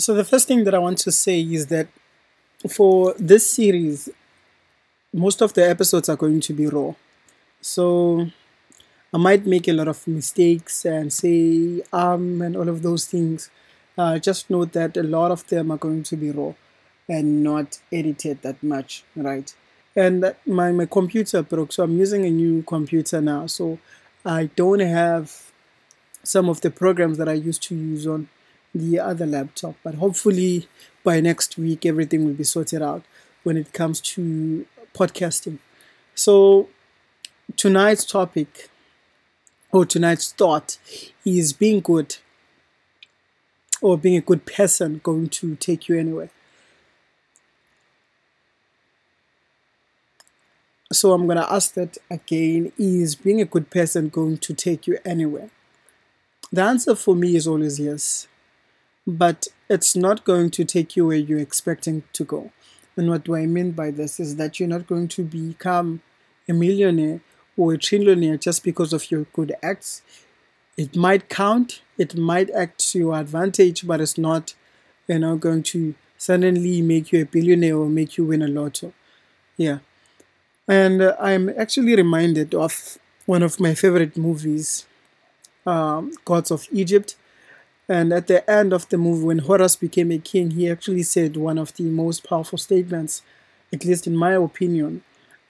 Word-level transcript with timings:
So, 0.00 0.14
the 0.14 0.24
first 0.24 0.48
thing 0.48 0.64
that 0.64 0.74
I 0.74 0.78
want 0.78 0.96
to 1.00 1.12
say 1.12 1.42
is 1.42 1.66
that 1.66 1.88
for 2.70 3.14
this 3.18 3.50
series, 3.50 4.08
most 5.12 5.42
of 5.42 5.52
the 5.52 5.68
episodes 5.68 6.08
are 6.08 6.16
going 6.16 6.40
to 6.40 6.54
be 6.54 6.66
raw. 6.66 6.94
So, 7.60 8.30
I 9.12 9.18
might 9.18 9.44
make 9.44 9.68
a 9.68 9.74
lot 9.74 9.88
of 9.88 10.08
mistakes 10.08 10.86
and 10.86 11.12
say 11.12 11.82
um 11.92 12.40
and 12.40 12.56
all 12.56 12.70
of 12.70 12.80
those 12.80 13.04
things. 13.04 13.50
Uh, 13.98 14.18
just 14.18 14.48
note 14.48 14.72
that 14.72 14.96
a 14.96 15.02
lot 15.02 15.30
of 15.30 15.46
them 15.48 15.70
are 15.70 15.76
going 15.76 16.02
to 16.04 16.16
be 16.16 16.30
raw 16.30 16.54
and 17.06 17.44
not 17.44 17.80
edited 17.92 18.40
that 18.40 18.62
much, 18.62 19.04
right? 19.14 19.54
And 19.94 20.34
my, 20.46 20.72
my 20.72 20.86
computer 20.86 21.42
broke, 21.42 21.72
so 21.72 21.82
I'm 21.82 21.98
using 21.98 22.24
a 22.24 22.30
new 22.30 22.62
computer 22.62 23.20
now. 23.20 23.46
So 23.48 23.78
I 24.24 24.48
don't 24.56 24.80
have 24.80 25.52
some 26.22 26.48
of 26.48 26.62
the 26.62 26.70
programs 26.70 27.18
that 27.18 27.28
I 27.28 27.34
used 27.34 27.62
to 27.64 27.74
use 27.74 28.06
on 28.06 28.30
the 28.74 28.98
other 28.98 29.26
laptop. 29.26 29.76
But 29.82 29.96
hopefully 29.96 30.68
by 31.04 31.20
next 31.20 31.56
week, 31.56 31.86
everything 31.86 32.24
will 32.24 32.34
be 32.34 32.44
sorted 32.44 32.82
out 32.82 33.02
when 33.42 33.56
it 33.56 33.72
comes 33.72 34.00
to 34.00 34.66
podcasting. 34.94 35.58
So 36.14 36.68
tonight's 37.56 38.04
topic 38.04 38.68
or 39.72 39.84
tonight's 39.84 40.32
thought 40.32 40.78
is 41.24 41.52
being 41.52 41.80
good 41.80 42.16
or 43.80 43.96
being 43.96 44.16
a 44.16 44.20
good 44.20 44.44
person 44.46 45.00
going 45.02 45.28
to 45.28 45.56
take 45.56 45.88
you 45.88 45.98
anywhere. 45.98 46.30
So 50.92 51.12
I'm 51.12 51.26
going 51.26 51.38
to 51.38 51.50
ask 51.50 51.74
that 51.74 51.98
again 52.10 52.72
is 52.76 53.14
being 53.14 53.40
a 53.40 53.44
good 53.44 53.70
person 53.70 54.08
going 54.08 54.38
to 54.38 54.54
take 54.54 54.88
you 54.88 54.98
anywhere? 55.04 55.50
The 56.52 56.62
answer 56.62 56.96
for 56.96 57.14
me 57.14 57.36
is 57.36 57.46
always 57.46 57.78
yes. 57.78 58.26
But 59.10 59.48
it's 59.68 59.96
not 59.96 60.24
going 60.24 60.50
to 60.52 60.64
take 60.64 60.94
you 60.96 61.06
where 61.06 61.16
you're 61.16 61.40
expecting 61.40 62.04
to 62.12 62.24
go. 62.24 62.52
And 62.96 63.08
what 63.10 63.24
do 63.24 63.34
I 63.34 63.46
mean 63.46 63.72
by 63.72 63.90
this 63.90 64.20
is 64.20 64.36
that 64.36 64.60
you're 64.60 64.68
not 64.68 64.86
going 64.86 65.08
to 65.08 65.24
become 65.24 66.02
a 66.48 66.52
millionaire 66.52 67.20
or 67.56 67.74
a 67.74 67.78
trillionaire 67.78 68.40
just 68.40 68.62
because 68.62 68.92
of 68.92 69.10
your 69.10 69.24
good 69.32 69.54
acts. 69.62 70.02
It 70.76 70.96
might 70.96 71.28
count, 71.28 71.82
it 71.98 72.16
might 72.16 72.50
act 72.50 72.90
to 72.90 72.98
your 72.98 73.18
advantage, 73.18 73.86
but 73.86 74.00
it's 74.00 74.16
not, 74.16 74.54
you 75.08 75.18
know, 75.18 75.36
going 75.36 75.62
to 75.64 75.94
suddenly 76.16 76.82
make 76.82 77.12
you 77.12 77.22
a 77.22 77.26
billionaire 77.26 77.76
or 77.76 77.88
make 77.88 78.16
you 78.16 78.24
win 78.24 78.42
a 78.42 78.48
lotto. 78.48 78.92
Yeah. 79.56 79.78
And 80.68 81.02
uh, 81.02 81.16
I'm 81.18 81.48
actually 81.50 81.96
reminded 81.96 82.54
of 82.54 82.98
one 83.26 83.42
of 83.42 83.58
my 83.58 83.74
favorite 83.74 84.16
movies, 84.16 84.86
um, 85.66 86.12
Gods 86.24 86.50
of 86.50 86.66
Egypt. 86.70 87.16
And 87.90 88.12
at 88.12 88.28
the 88.28 88.48
end 88.48 88.72
of 88.72 88.88
the 88.88 88.96
movie, 88.96 89.24
when 89.24 89.38
Horus 89.40 89.74
became 89.74 90.12
a 90.12 90.18
king, 90.18 90.52
he 90.52 90.70
actually 90.70 91.02
said 91.02 91.36
one 91.36 91.58
of 91.58 91.74
the 91.74 91.82
most 91.82 92.22
powerful 92.22 92.56
statements, 92.56 93.22
at 93.72 93.84
least 93.84 94.06
in 94.06 94.16
my 94.16 94.34
opinion. 94.34 95.02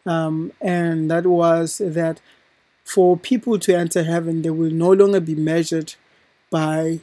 Um, 0.07 0.53
and 0.59 1.11
that 1.11 1.27
was 1.27 1.83
that 1.85 2.23
for 2.83 3.19
people 3.19 3.59
to 3.59 3.77
enter 3.77 4.05
heaven, 4.05 4.41
they 4.41 4.49
will 4.49 4.71
no 4.71 4.91
longer 4.91 5.21
be 5.21 5.35
measured 5.35 5.97
by 6.49 7.01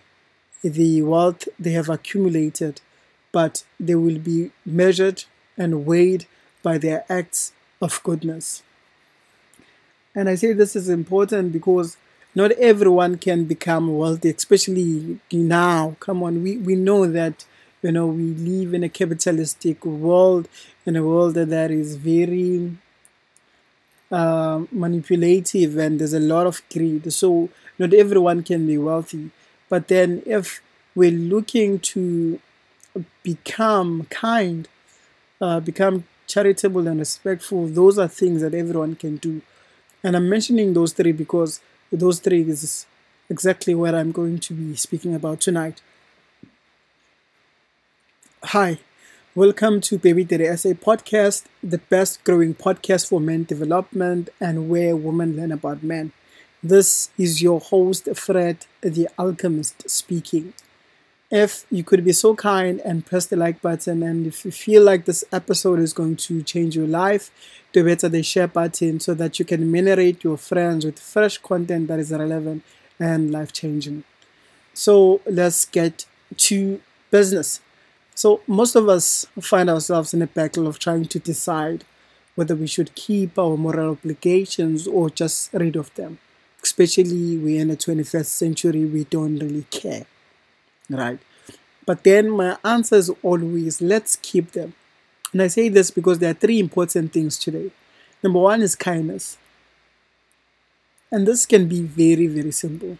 the 0.63 1.03
wealth 1.03 1.47
they 1.59 1.73
have 1.73 1.87
accumulated, 1.87 2.81
but 3.31 3.63
they 3.79 3.93
will 3.93 4.17
be 4.17 4.49
measured 4.65 5.25
and 5.55 5.85
weighed 5.85 6.25
by 6.63 6.79
their 6.79 7.05
acts 7.07 7.51
of 7.79 8.01
goodness. 8.01 8.63
And 10.15 10.27
I 10.27 10.33
say 10.33 10.53
this 10.53 10.75
is 10.75 10.89
important 10.89 11.53
because 11.53 11.95
not 12.37 12.51
everyone 12.71 13.17
can 13.17 13.39
become 13.53 13.85
wealthy, 13.97 14.29
especially 14.29 15.19
now. 15.31 15.95
Come 15.99 16.19
on, 16.21 16.43
we, 16.43 16.57
we 16.57 16.75
know 16.75 17.01
that 17.19 17.45
you 17.81 17.91
know 17.91 18.07
we 18.19 18.27
live 18.49 18.73
in 18.77 18.83
a 18.83 18.89
capitalistic 18.89 19.83
world, 19.85 20.47
in 20.85 20.95
a 20.95 21.03
world 21.03 21.33
that 21.35 21.71
is 21.71 21.95
very 21.95 22.77
uh, 24.11 24.63
manipulative 24.71 25.77
and 25.77 25.99
there's 25.99 26.13
a 26.13 26.19
lot 26.19 26.45
of 26.47 26.61
greed. 26.71 27.11
So 27.11 27.49
not 27.79 27.93
everyone 27.93 28.43
can 28.43 28.65
be 28.65 28.77
wealthy. 28.77 29.31
But 29.69 29.87
then 29.87 30.23
if 30.25 30.61
we're 30.95 31.11
looking 31.11 31.79
to 31.93 32.39
become 33.23 34.07
kind, 34.09 34.67
uh, 35.41 35.59
become 35.59 36.05
charitable 36.27 36.87
and 36.87 36.99
respectful, 36.99 37.67
those 37.67 37.97
are 37.99 38.07
things 38.07 38.41
that 38.41 38.53
everyone 38.53 38.95
can 38.95 39.17
do. 39.17 39.41
And 40.03 40.15
I'm 40.15 40.29
mentioning 40.29 40.73
those 40.73 40.93
three 40.93 41.11
because 41.11 41.59
those 41.91 42.19
three 42.19 42.41
is 42.41 42.85
exactly 43.29 43.73
what 43.75 43.95
I'm 43.95 44.11
going 44.11 44.39
to 44.39 44.53
be 44.53 44.75
speaking 44.75 45.15
about 45.15 45.39
tonight. 45.39 45.81
Hi, 48.43 48.79
welcome 49.35 49.81
to 49.81 49.97
Baby 49.97 50.23
Daddy 50.23 50.45
SA 50.57 50.69
podcast, 50.69 51.45
the 51.63 51.77
best 51.77 52.23
growing 52.23 52.53
podcast 52.53 53.07
for 53.09 53.19
men 53.19 53.43
development 53.43 54.29
and 54.39 54.69
where 54.69 54.95
women 54.95 55.35
learn 55.35 55.51
about 55.51 55.83
men. 55.83 56.11
This 56.61 57.09
is 57.17 57.41
your 57.41 57.59
host, 57.59 58.07
Fred 58.15 58.65
the 58.81 59.07
Alchemist, 59.17 59.89
speaking 59.89 60.53
if 61.29 61.65
you 61.69 61.83
could 61.83 62.05
be 62.05 62.13
so 62.13 62.35
kind 62.35 62.79
and 62.85 63.05
press 63.05 63.25
the 63.25 63.35
like 63.35 63.61
button 63.61 64.01
and 64.01 64.25
if 64.27 64.45
you 64.45 64.51
feel 64.51 64.83
like 64.83 65.05
this 65.05 65.23
episode 65.31 65.79
is 65.79 65.91
going 65.93 66.15
to 66.15 66.41
change 66.41 66.75
your 66.75 66.87
life 66.87 67.31
do 67.73 67.83
better 67.83 68.07
the 68.07 68.23
share 68.23 68.47
button 68.47 68.99
so 68.99 69.13
that 69.13 69.37
you 69.37 69.43
can 69.43 69.69
minerate 69.69 70.23
your 70.23 70.37
friends 70.37 70.85
with 70.85 70.97
fresh 70.99 71.37
content 71.37 71.87
that 71.87 71.99
is 71.99 72.11
relevant 72.11 72.63
and 72.99 73.31
life 73.31 73.51
changing 73.51 74.03
so 74.77 75.21
let's 75.25 75.65
get 75.65 76.05
to 76.37 76.79
business. 77.09 77.61
So 78.13 78.41
most 78.45 78.75
of 78.75 78.87
us 78.87 79.25
find 79.41 79.71
ourselves 79.71 80.13
in 80.13 80.21
a 80.21 80.27
battle 80.27 80.67
of 80.67 80.77
trying 80.77 81.05
to 81.05 81.19
decide 81.19 81.83
whether 82.35 82.55
we 82.55 82.67
should 82.67 82.93
keep 82.93 83.39
our 83.39 83.57
moral 83.57 83.91
obligations 83.91 84.87
or 84.87 85.09
just 85.09 85.51
rid 85.53 85.75
of 85.75 85.91
them. 85.95 86.19
Especially 86.61 87.37
we're 87.37 87.61
in 87.61 87.69
the 87.69 87.77
21st 87.77 88.25
century 88.25 88.85
we 88.85 89.05
don't 89.05 89.39
really 89.39 89.65
care 89.71 90.05
right? 90.89 91.19
But 91.85 92.03
then 92.03 92.29
my 92.29 92.57
answer 92.63 92.95
is 92.95 93.09
always 93.23 93.81
let's 93.81 94.17
keep 94.17 94.51
them. 94.51 94.73
And 95.31 95.41
I 95.41 95.47
say 95.47 95.69
this 95.69 95.91
because 95.91 96.19
there 96.19 96.31
are 96.31 96.33
three 96.33 96.59
important 96.59 97.13
things 97.13 97.37
today. 97.37 97.71
Number 98.23 98.39
one 98.39 98.61
is 98.61 98.75
kindness. 98.75 99.37
And 101.11 101.27
this 101.27 101.45
can 101.45 101.67
be 101.67 101.81
very, 101.81 102.27
very 102.27 102.51
simple. 102.51 102.97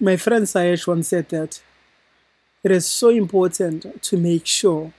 My 0.00 0.16
friend 0.16 0.44
Sayesh 0.44 0.86
once 0.86 1.08
said 1.08 1.28
that 1.30 1.62
it 2.62 2.70
is 2.70 2.86
so 2.86 3.08
important 3.08 4.02
to 4.02 4.16
make 4.16 4.46
sure 4.46 4.92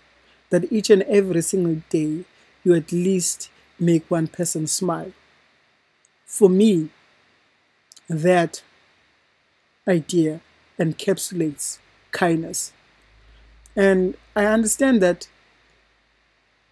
that 0.49 0.71
each 0.71 0.89
and 0.89 1.03
every 1.03 1.41
single 1.41 1.81
day 1.89 2.25
you 2.63 2.73
at 2.73 2.91
least 2.91 3.49
make 3.79 4.09
one 4.09 4.27
person 4.27 4.67
smile. 4.67 5.11
For 6.25 6.49
me, 6.49 6.89
that 8.09 8.63
idea 9.87 10.41
encapsulates 10.83 11.79
kindness. 12.11 12.71
And 13.75 14.15
I 14.35 14.45
understand 14.45 15.01
that 15.01 15.27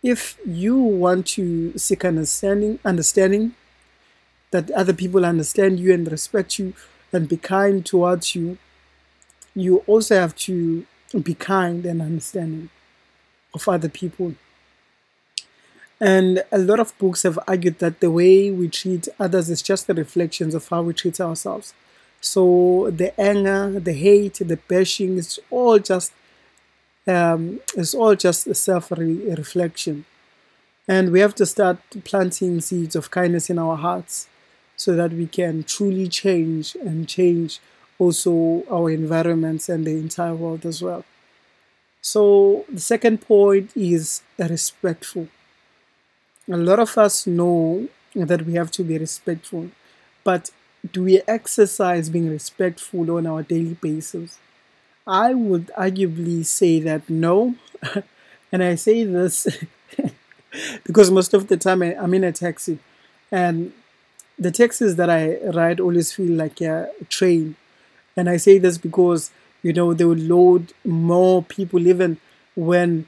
if 0.03 0.37
you 0.45 0.77
want 0.77 1.27
to 1.27 1.77
seek 1.77 2.03
understanding, 2.05 2.79
understanding 2.83 3.55
that 4.51 4.69
other 4.71 4.93
people 4.93 5.25
understand 5.25 5.79
you 5.79 5.93
and 5.93 6.11
respect 6.11 6.59
you 6.59 6.73
and 7.13 7.29
be 7.29 7.37
kind 7.37 7.85
towards 7.85 8.35
you, 8.35 8.57
you 9.53 9.77
also 9.87 10.15
have 10.15 10.35
to 10.35 10.85
be 11.23 11.33
kind 11.33 11.85
and 11.85 12.01
understanding 12.01 12.69
of 13.53 13.67
other 13.67 13.89
people. 13.89 14.33
And 15.99 16.43
a 16.51 16.57
lot 16.57 16.79
of 16.79 16.97
books 16.97 17.23
have 17.23 17.37
argued 17.47 17.79
that 17.79 17.99
the 17.99 18.09
way 18.09 18.49
we 18.49 18.69
treat 18.69 19.07
others 19.19 19.49
is 19.49 19.61
just 19.61 19.85
the 19.87 19.93
reflections 19.93 20.55
of 20.55 20.67
how 20.67 20.81
we 20.81 20.93
treat 20.93 21.19
ourselves. 21.21 21.73
So 22.21 22.89
the 22.91 23.19
anger, 23.19 23.79
the 23.79 23.93
hate, 23.93 24.35
the 24.35 24.57
bashing 24.57 25.17
is 25.17 25.39
all 25.49 25.79
just 25.79 26.13
um, 27.07 27.59
it's 27.75 27.95
all 27.95 28.15
just 28.15 28.45
a 28.47 28.53
self-reflection, 28.53 30.05
and 30.87 31.11
we 31.11 31.19
have 31.19 31.33
to 31.35 31.45
start 31.47 31.79
planting 32.03 32.61
seeds 32.61 32.95
of 32.95 33.09
kindness 33.09 33.49
in 33.49 33.57
our 33.57 33.75
hearts, 33.75 34.27
so 34.77 34.95
that 34.95 35.11
we 35.13 35.25
can 35.27 35.63
truly 35.63 36.07
change 36.07 36.75
and 36.75 37.09
change 37.09 37.59
also 37.97 38.63
our 38.69 38.89
environments 38.91 39.67
and 39.69 39.85
the 39.85 39.91
entire 39.91 40.35
world 40.35 40.65
as 40.65 40.81
well. 40.81 41.03
So 42.01 42.65
the 42.69 42.79
second 42.79 43.21
point 43.21 43.71
is 43.75 44.21
respectful. 44.37 45.27
A 46.49 46.57
lot 46.57 46.79
of 46.79 46.97
us 46.97 47.25
know 47.25 47.87
that 48.15 48.43
we 48.45 48.53
have 48.53 48.71
to 48.71 48.83
be 48.83 48.97
respectful, 48.97 49.71
but 50.23 50.51
do 50.89 51.03
we 51.03 51.21
exercise 51.27 52.09
being 52.09 52.29
respectful 52.29 53.11
on 53.11 53.27
our 53.27 53.43
daily 53.43 53.77
basis? 53.81 54.37
I 55.05 55.33
would 55.33 55.67
arguably 55.77 56.45
say 56.45 56.79
that 56.79 57.09
no. 57.09 57.55
and 58.51 58.63
I 58.63 58.75
say 58.75 59.03
this 59.03 59.47
because 60.83 61.11
most 61.11 61.33
of 61.33 61.47
the 61.47 61.57
time 61.57 61.81
I, 61.81 61.93
am 61.93 62.13
in 62.13 62.23
a 62.23 62.31
taxi 62.31 62.79
and 63.31 63.73
the 64.37 64.51
taxis 64.51 64.95
that 64.95 65.09
I 65.09 65.37
ride 65.51 65.79
always 65.79 66.11
feel 66.11 66.31
like 66.31 66.61
a 66.61 66.89
train. 67.09 67.55
And 68.17 68.29
I 68.29 68.37
say 68.37 68.57
this 68.57 68.77
because 68.77 69.31
you 69.63 69.73
know, 69.73 69.93
they 69.93 70.05
would 70.05 70.19
load 70.19 70.73
more 70.83 71.43
people 71.43 71.87
even 71.87 72.17
when 72.55 73.07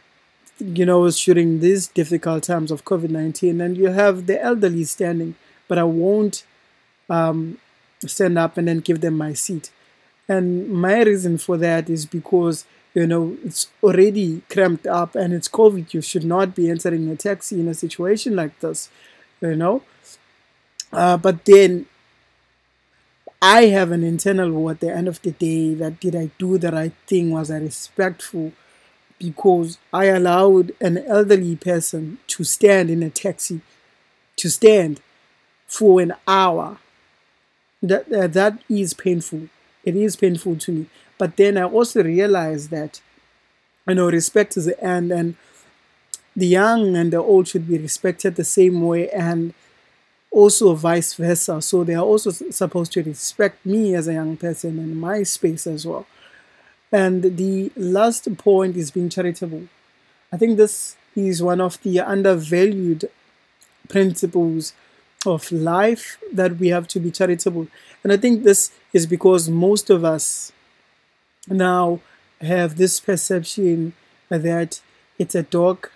you 0.60 0.86
know, 0.86 1.06
it's 1.06 1.24
during 1.24 1.60
these 1.60 1.88
difficult 1.88 2.44
times 2.44 2.72
of 2.72 2.86
COVID 2.86 3.10
19, 3.10 3.60
and 3.60 3.76
you 3.76 3.88
have 3.90 4.28
the 4.28 4.42
elderly 4.42 4.84
standing, 4.84 5.36
but 5.68 5.78
I 5.78 5.84
won't 5.84 6.46
um, 7.10 7.58
stand 8.10 8.38
up 8.38 8.58
and 8.58 8.68
then 8.68 8.80
give 8.80 9.02
them 9.02 9.18
my 9.18 9.34
seat. 9.34 9.72
And 10.28 10.70
my 10.70 11.02
reason 11.04 11.38
for 11.38 11.58
that 11.58 11.90
is 11.90 12.06
because, 12.06 12.66
you 12.94 13.06
know, 13.08 13.38
it's 13.44 13.68
already 13.82 14.42
cramped 14.50 14.88
up 14.88 15.16
and 15.16 15.34
it's 15.34 15.50
COVID. 15.50 15.94
You 15.94 16.02
should 16.02 16.24
not 16.24 16.56
be 16.56 16.70
entering 16.70 17.10
a 17.10 17.16
taxi 17.16 17.60
in 17.60 17.68
a 17.68 17.74
situation 17.74 18.36
like 18.36 18.60
this, 18.60 18.90
you 19.42 19.56
know. 19.56 19.84
Uh, 20.92 21.18
but 21.18 21.44
then 21.46 21.88
I 23.42 23.66
have 23.66 23.92
an 23.92 24.04
internal 24.04 24.52
war 24.52 24.72
at 24.72 24.80
the 24.80 24.94
end 24.94 25.08
of 25.08 25.22
the 25.22 25.32
day 25.32 25.74
that 25.74 26.00
did 26.00 26.16
I 26.16 26.32
do 26.38 26.58
the 26.58 26.72
right 26.72 26.94
thing? 27.08 27.32
Was 27.32 27.52
I 27.52 27.58
respectful? 27.58 28.54
because 29.24 29.78
I 29.94 30.06
allowed 30.06 30.74
an 30.82 30.98
elderly 30.98 31.56
person 31.56 32.18
to 32.28 32.44
stand 32.44 32.90
in 32.90 33.02
a 33.02 33.10
taxi, 33.10 33.62
to 34.36 34.50
stand 34.50 35.00
for 35.66 36.02
an 36.02 36.14
hour. 36.28 36.78
That, 37.84 38.12
uh, 38.12 38.28
that 38.28 38.60
is 38.70 38.94
painful. 38.94 39.50
It 39.84 39.96
is 39.96 40.16
painful 40.16 40.56
to 40.56 40.72
me. 40.72 40.86
But 41.18 41.36
then 41.36 41.58
I 41.58 41.64
also 41.66 42.02
realized 42.02 42.70
that, 42.72 43.02
you 43.88 43.96
know, 43.96 44.10
respect 44.10 44.56
is 44.56 44.66
the 44.66 44.82
end, 44.82 45.12
and 45.12 45.36
the 46.36 46.48
young 46.48 46.96
and 46.96 47.12
the 47.12 47.18
old 47.18 47.50
should 47.50 47.68
be 47.68 47.78
respected 47.78 48.36
the 48.36 48.46
same 48.46 48.82
way, 48.82 49.10
and 49.10 49.54
also 50.32 50.74
vice 50.74 51.14
versa. 51.14 51.62
So 51.62 51.84
they 51.84 51.96
are 51.96 52.06
also 52.06 52.32
supposed 52.32 52.94
to 52.94 53.04
respect 53.04 53.66
me 53.66 53.94
as 53.96 54.08
a 54.08 54.14
young 54.14 54.38
person 54.38 54.80
and 54.80 55.00
my 55.00 55.24
space 55.24 55.68
as 55.68 55.86
well. 55.86 56.08
And 56.92 57.38
the 57.38 57.72
last 57.76 58.38
point 58.38 58.78
is 58.78 58.92
being 58.92 59.10
charitable. 59.10 59.64
I 60.32 60.38
think 60.38 60.58
this 60.58 60.96
is 61.16 61.44
one 61.44 61.62
of 61.62 61.82
the 61.84 62.00
undervalued 62.00 63.10
principles 63.90 64.74
of 65.26 65.52
life 65.52 66.18
that 66.32 66.58
we 66.58 66.70
have 66.70 66.88
to 66.90 67.00
be 67.00 67.12
charitable. 67.12 67.68
And 68.04 68.12
I 68.14 68.18
think 68.18 68.44
this 68.44 68.72
is 68.94 69.06
because 69.08 69.50
most 69.50 69.90
of 69.90 70.04
us 70.04 70.52
now 71.48 72.00
have 72.42 72.76
this 72.78 73.00
perception 73.00 73.94
that 74.30 74.82
it's 75.20 75.36
a 75.36 75.44
dog. 75.44 75.90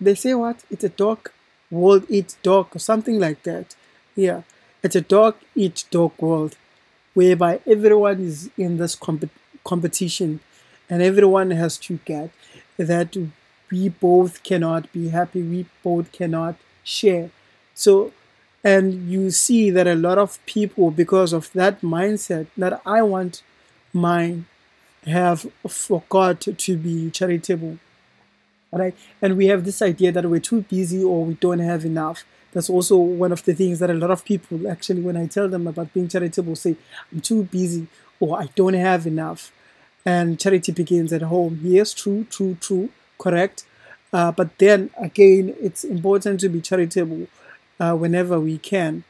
They 0.00 0.14
say 0.14 0.34
what? 0.34 0.64
It's 0.70 0.84
a 0.84 0.88
dog 0.88 1.30
world 1.70 2.04
eat 2.08 2.36
dog 2.42 2.74
or 2.74 2.78
something 2.78 3.18
like 3.18 3.42
that. 3.44 3.76
Yeah, 4.16 4.42
it's 4.82 4.96
a 4.96 5.00
dog 5.00 5.36
eat 5.54 5.84
dog 5.90 6.12
world 6.20 6.56
whereby 7.14 7.60
everyone 7.66 8.20
is 8.20 8.50
in 8.56 8.76
this 8.78 8.94
competition 8.94 9.30
competition 9.64 10.40
and 10.88 11.02
everyone 11.02 11.50
has 11.50 11.76
to 11.76 11.98
get 12.06 12.30
that 12.78 13.14
we 13.70 13.88
both 13.90 14.42
cannot 14.42 14.90
be 14.92 15.08
happy 15.10 15.42
we 15.42 15.66
both 15.82 16.10
cannot 16.12 16.56
share 16.82 17.30
so 17.74 18.12
and 18.68 19.10
you 19.10 19.30
see 19.30 19.70
that 19.70 19.86
a 19.86 19.94
lot 19.94 20.18
of 20.18 20.38
people 20.46 20.90
because 20.90 21.32
of 21.38 21.50
that 21.60 21.80
mindset 21.94 22.46
that 22.56 22.80
i 22.84 23.00
want 23.02 23.42
mine 23.92 24.46
have 25.06 25.46
forgot 25.68 26.40
to 26.66 26.76
be 26.86 27.10
charitable 27.10 27.78
right 28.72 28.94
and 29.22 29.36
we 29.36 29.46
have 29.46 29.64
this 29.64 29.80
idea 29.80 30.12
that 30.12 30.26
we're 30.28 30.40
too 30.40 30.62
busy 30.62 31.02
or 31.02 31.24
we 31.24 31.34
don't 31.34 31.60
have 31.60 31.84
enough 31.84 32.24
that's 32.52 32.70
also 32.70 32.96
one 32.96 33.32
of 33.32 33.44
the 33.44 33.54
things 33.54 33.78
that 33.78 33.90
a 33.90 33.94
lot 33.94 34.10
of 34.10 34.24
people 34.24 34.68
actually 34.68 35.00
when 35.00 35.16
i 35.16 35.26
tell 35.26 35.48
them 35.48 35.66
about 35.66 35.92
being 35.94 36.08
charitable 36.08 36.56
say 36.56 36.76
i'm 37.12 37.20
too 37.20 37.44
busy 37.44 37.86
or 38.20 38.38
i 38.40 38.46
don't 38.54 38.74
have 38.74 39.06
enough 39.06 39.52
and 40.04 40.40
charity 40.40 40.72
begins 40.72 41.12
at 41.12 41.22
home. 41.22 41.60
Yes, 41.62 41.92
true, 41.92 42.24
true, 42.30 42.56
true, 42.60 42.88
correct. 43.18 43.64
Uh, 44.12 44.32
but 44.32 44.56
then 44.58 44.90
again, 44.96 45.54
it's 45.60 45.84
important 45.84 46.40
to 46.40 46.48
be 46.48 46.60
charitable 46.62 47.26
uh, 47.80 47.94
whenever 47.94 48.40
we 48.40 48.58
can. 48.58 49.04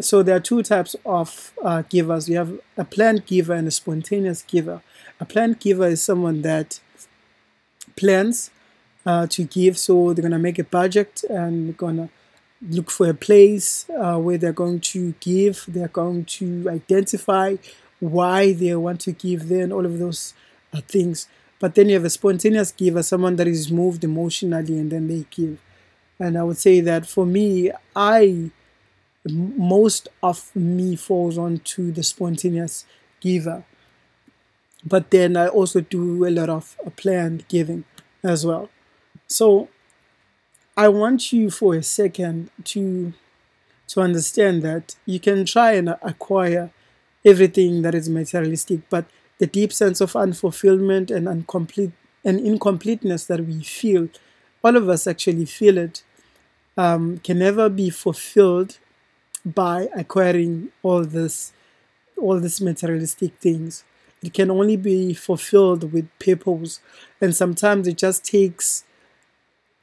So 0.00 0.22
there 0.22 0.36
are 0.36 0.40
two 0.40 0.62
types 0.62 0.96
of 1.04 1.52
uh, 1.62 1.82
givers. 1.88 2.28
You 2.28 2.36
have 2.38 2.58
a 2.76 2.84
planned 2.84 3.26
giver 3.26 3.52
and 3.52 3.68
a 3.68 3.70
spontaneous 3.70 4.42
giver. 4.42 4.82
A 5.18 5.24
planned 5.24 5.60
giver 5.60 5.86
is 5.86 6.02
someone 6.02 6.42
that 6.42 6.80
plans 7.96 8.50
uh, 9.04 9.26
to 9.26 9.44
give, 9.44 9.78
so 9.78 10.12
they're 10.12 10.22
gonna 10.22 10.38
make 10.38 10.58
a 10.58 10.64
budget 10.64 11.24
and 11.28 11.68
they're 11.68 11.74
gonna 11.74 12.08
look 12.68 12.90
for 12.90 13.08
a 13.08 13.14
place 13.14 13.88
uh, 13.90 14.18
where 14.18 14.38
they're 14.38 14.52
going 14.52 14.80
to 14.80 15.14
give. 15.20 15.64
They're 15.68 15.88
going 15.88 16.24
to 16.26 16.68
identify 16.68 17.56
why 17.98 18.52
they 18.52 18.74
want 18.74 19.00
to 19.02 19.12
give, 19.12 19.48
then 19.48 19.72
all 19.72 19.86
of 19.86 19.98
those 19.98 20.34
uh, 20.72 20.80
things. 20.86 21.28
But 21.58 21.74
then 21.74 21.88
you 21.88 21.94
have 21.94 22.04
a 22.04 22.10
spontaneous 22.10 22.72
giver, 22.72 23.02
someone 23.02 23.36
that 23.36 23.46
is 23.46 23.70
moved 23.70 24.04
emotionally 24.04 24.78
and 24.78 24.90
then 24.90 25.08
they 25.08 25.26
give. 25.30 25.58
And 26.20 26.38
I 26.38 26.44
would 26.44 26.58
say 26.58 26.80
that 26.82 27.06
for 27.06 27.26
me, 27.26 27.72
I 27.96 28.50
most 29.26 30.08
of 30.22 30.54
me 30.56 30.96
falls 30.96 31.38
onto 31.38 31.92
the 31.92 32.02
spontaneous 32.02 32.86
giver. 33.20 33.64
But 34.84 35.10
then 35.10 35.36
I 35.36 35.48
also 35.48 35.80
do 35.80 36.26
a 36.26 36.30
lot 36.30 36.48
of 36.48 36.76
uh, 36.86 36.90
planned 36.90 37.46
giving 37.48 37.84
as 38.22 38.46
well. 38.46 38.70
So 39.28 39.68
I 40.76 40.88
want 40.88 41.32
you 41.32 41.50
for 41.50 41.74
a 41.74 41.82
second 41.82 42.50
to 42.64 43.12
to 43.88 44.00
understand 44.00 44.62
that 44.62 44.96
you 45.06 45.20
can 45.20 45.44
try 45.46 45.72
and 45.74 45.90
acquire 46.02 46.70
everything 47.24 47.82
that 47.82 47.94
is 47.94 48.08
materialistic, 48.08 48.80
but 48.90 49.06
the 49.38 49.46
deep 49.46 49.72
sense 49.72 50.00
of 50.00 50.12
unfulfillment 50.14 51.10
and 51.10 51.28
incomplete 51.28 51.92
and 52.24 52.40
incompleteness 52.40 53.26
that 53.26 53.44
we 53.46 53.62
feel, 53.62 54.08
all 54.64 54.76
of 54.76 54.88
us 54.88 55.06
actually 55.06 55.46
feel 55.46 55.78
it, 55.78 56.02
um, 56.82 57.18
can 57.26 57.38
never 57.38 57.66
be 57.68 57.88
fulfilled 57.90 58.72
by 59.44 59.88
acquiring 60.02 60.52
all 60.82 61.04
this, 61.04 61.52
all 62.16 62.38
these 62.40 62.60
materialistic 62.60 63.32
things. 63.46 63.84
It 64.22 64.32
can 64.34 64.50
only 64.50 64.76
be 64.76 65.14
fulfilled 65.14 65.82
with 65.92 66.06
purpose, 66.18 66.80
and 67.20 67.34
sometimes 67.42 67.88
it 67.88 67.98
just 68.06 68.20
takes, 68.24 68.84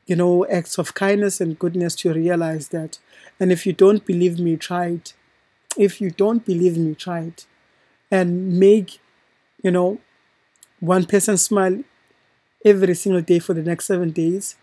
you 0.09 0.15
know, 0.21 0.45
acts 0.47 0.77
of 0.77 0.93
kindness 0.93 1.41
and 1.41 1.59
goodness 1.63 1.93
to 2.01 2.13
realize 2.13 2.65
that. 2.69 2.99
And 3.39 3.51
if 3.51 3.65
you 3.67 3.73
don't 3.73 4.05
believe 4.05 4.39
me, 4.39 4.57
try 4.57 4.85
it 4.97 5.13
if 5.77 6.01
you 6.01 6.09
don't 6.11 6.43
believe 6.45 6.77
me, 6.77 6.95
try 6.95 7.21
it 7.21 7.45
and 8.09 8.59
make, 8.59 8.99
you 9.63 9.71
know, 9.71 9.99
one 10.79 11.05
person 11.05 11.37
smile 11.37 11.83
every 12.65 12.95
single 12.95 13.21
day 13.21 13.39
for 13.39 13.53
the 13.53 13.63
next 13.63 13.85
seven 13.85 14.11
days. 14.11 14.55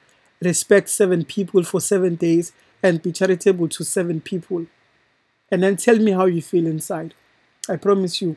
Respect 0.44 0.88
seven 0.90 1.24
people 1.24 1.62
for 1.64 1.80
seven 1.80 2.16
days 2.16 2.52
and 2.82 3.02
be 3.02 3.12
charitable 3.12 3.68
to 3.68 3.84
seven 3.84 4.20
people. 4.20 4.66
And 5.50 5.62
then 5.62 5.76
tell 5.76 5.98
me 5.98 6.12
how 6.12 6.26
you 6.26 6.42
feel 6.42 6.66
inside. 6.66 7.14
I 7.68 7.76
promise 7.76 8.20
you, 8.20 8.36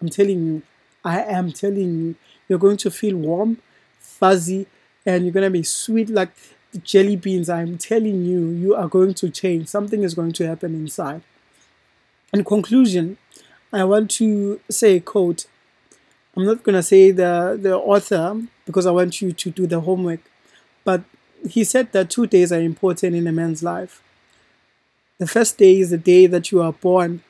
I'm 0.00 0.08
telling 0.08 0.46
you, 0.46 0.62
I 1.04 1.22
am 1.22 1.52
telling 1.52 1.98
you, 2.00 2.14
you're 2.48 2.58
going 2.58 2.76
to 2.78 2.90
feel 2.90 3.16
warm, 3.16 3.58
fuzzy, 3.98 4.66
and 5.06 5.24
you're 5.24 5.32
going 5.32 5.44
to 5.44 5.50
be 5.50 5.62
sweet 5.62 6.08
like 6.10 6.30
jelly 6.82 7.16
beans. 7.16 7.48
I'm 7.48 7.78
telling 7.78 8.24
you, 8.24 8.48
you 8.50 8.74
are 8.74 8.88
going 8.88 9.14
to 9.14 9.30
change. 9.30 9.68
Something 9.68 10.02
is 10.02 10.14
going 10.14 10.32
to 10.32 10.46
happen 10.46 10.74
inside. 10.74 11.22
In 12.32 12.44
conclusion, 12.44 13.18
I 13.72 13.84
want 13.84 14.10
to 14.12 14.60
say 14.70 14.96
a 14.96 15.00
quote. 15.00 15.46
I'm 16.36 16.44
not 16.44 16.62
going 16.62 16.76
to 16.76 16.82
say 16.82 17.10
the, 17.10 17.58
the 17.60 17.76
author 17.76 18.40
because 18.64 18.86
I 18.86 18.92
want 18.92 19.20
you 19.20 19.32
to 19.32 19.50
do 19.50 19.66
the 19.66 19.80
homework, 19.80 20.20
but 20.90 21.04
he 21.48 21.62
said 21.62 21.92
that 21.92 22.10
two 22.10 22.26
days 22.26 22.50
are 22.52 22.60
important 22.72 23.14
in 23.14 23.28
a 23.28 23.32
man's 23.40 23.62
life. 23.62 24.02
The 25.18 25.26
first 25.34 25.56
day 25.56 25.74
is 25.78 25.90
the 25.90 26.04
day 26.14 26.26
that 26.26 26.50
you 26.50 26.60
are 26.62 26.72
born, 26.72 27.22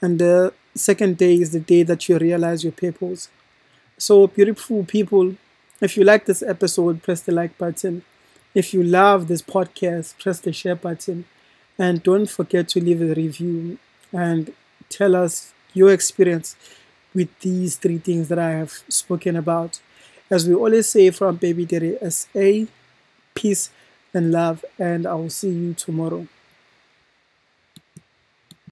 and 0.00 0.20
the 0.20 0.52
second 0.76 1.16
day 1.18 1.34
is 1.44 1.50
the 1.50 1.64
day 1.72 1.82
that 1.82 2.08
you 2.08 2.18
realize 2.18 2.62
your 2.62 2.76
purpose. 2.84 3.22
So, 3.98 4.28
beautiful 4.28 4.84
people, 4.84 5.34
if 5.80 5.96
you 5.96 6.04
like 6.04 6.26
this 6.26 6.42
episode, 6.54 7.02
press 7.02 7.20
the 7.22 7.32
like 7.32 7.58
button. 7.58 8.04
If 8.54 8.72
you 8.72 8.84
love 8.84 9.26
this 9.26 9.42
podcast, 9.42 10.16
press 10.22 10.38
the 10.38 10.52
share 10.52 10.76
button. 10.76 11.24
And 11.76 12.00
don't 12.10 12.30
forget 12.30 12.68
to 12.68 12.80
leave 12.80 13.02
a 13.02 13.14
review 13.24 13.78
and 14.12 14.52
tell 14.88 15.16
us 15.16 15.52
your 15.72 15.90
experience 15.92 16.54
with 17.12 17.30
these 17.40 17.74
three 17.74 17.98
things 17.98 18.28
that 18.28 18.38
I 18.38 18.52
have 18.52 18.72
spoken 19.00 19.34
about. 19.34 19.80
As 20.30 20.46
we 20.48 20.54
always 20.54 20.86
say 20.88 21.10
from 21.10 21.36
Baby 21.36 21.64
Daddy 21.66 21.96
SA, 22.08 22.70
peace 23.34 23.70
and 24.12 24.30
love, 24.32 24.64
and 24.78 25.06
I 25.06 25.14
will 25.14 25.30
see 25.30 25.50
you 25.50 25.74
tomorrow. 25.74 26.26